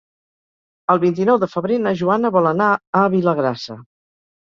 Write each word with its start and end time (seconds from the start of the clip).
El 0.93 1.01
vint-i-nou 1.03 1.37
de 1.45 1.51
febrer 1.53 1.79
na 1.85 1.95
Joana 2.01 2.35
vol 2.41 2.53
anar 2.57 2.73
a 3.05 3.07
Vilagrassa. 3.19 3.83